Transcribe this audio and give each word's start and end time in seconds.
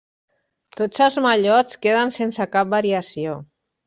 Tots 0.77 1.03
els 1.07 1.17
mallots 1.25 1.79
queden 1.83 2.13
sense 2.15 2.47
cap 2.57 2.73
variació. 2.73 3.37